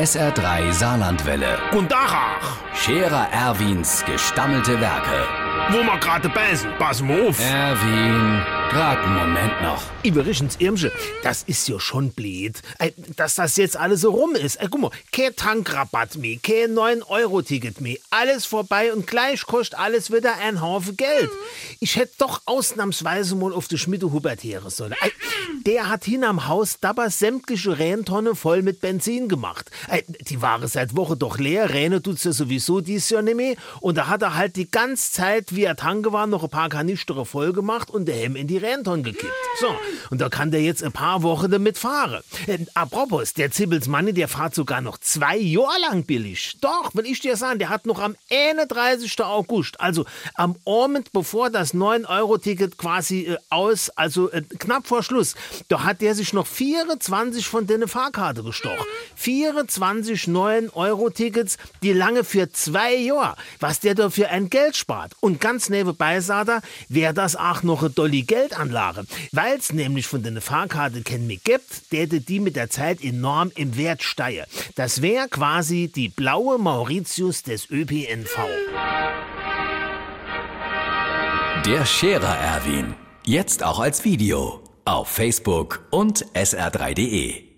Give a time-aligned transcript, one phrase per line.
[0.00, 1.58] SR3 Saarlandwelle.
[1.72, 5.26] Und Dachach, Scherer Erwins gestammelte Werke.
[5.68, 7.38] wo wir gerade beißen, pass mal auf.
[7.38, 9.82] Erwin, grad einen Moment noch.
[10.04, 10.92] Übrigens, Irmsche,
[11.24, 14.56] das ist ja schon blöd, Ey, dass das jetzt alles so rum ist.
[14.56, 17.96] Ey, guck mal, kein Tankrabatt mehr, kein 9-Euro-Ticket mehr.
[18.10, 21.30] Alles vorbei und gleich kostet alles wieder ein Haufen Geld.
[21.80, 24.94] Ich hätte doch ausnahmsweise mal auf die Schmiede Hubert heeren sollen.
[25.00, 25.12] Ey,
[25.66, 29.68] der hat hin am Haus dabei sämtliche Räntonne voll mit Benzin gemacht.
[30.20, 33.56] Die waren seit Woche doch leer, Räne tut's ja sowieso dies Jahr nicht mehr.
[33.80, 36.68] Und da hat er halt die ganze Zeit, wie er tanke war, noch ein paar
[36.68, 39.32] Kanistere voll gemacht und der Helm in die Ränton gekippt.
[39.60, 39.74] So,
[40.10, 42.22] und da kann der jetzt ein paar Wochen damit fahren.
[42.46, 46.56] Äh, apropos, der Zibbels Manni, der fährt sogar noch zwei Jahre lang billig.
[46.60, 49.20] Doch, will ich dir sagen, der hat noch am 31.
[49.22, 50.04] August, also
[50.34, 55.34] am Abend bevor das 9-Euro-Ticket quasi äh, aus, also äh, knapp vor Schluss,
[55.68, 58.86] da hat der sich noch 24 von den Fahrkarte gestochen.
[59.16, 63.36] 24 9-Euro-Tickets, die lange für zwei Jahre.
[63.58, 65.12] Was der da für ein Geld spart.
[65.20, 69.04] Und ganz nebenbei, sagt er, wäre das auch noch eine dolly Geldanlage.
[69.32, 73.50] Weil es nämlich von den Fahrkarte kennen mich gibt, der die mit der Zeit enorm
[73.54, 74.44] im Wert steigen.
[74.74, 78.38] Das wäre quasi die blaue Mauritius des ÖPNV.
[81.66, 82.94] Der Scherer Erwin.
[83.24, 84.62] Jetzt auch als Video.
[84.84, 87.49] Auf Facebook und sr3.de.